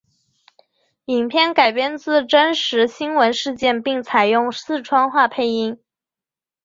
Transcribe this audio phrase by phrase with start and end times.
[1.05, 5.79] 影片改编自真实新闻事件并采用四川话配音。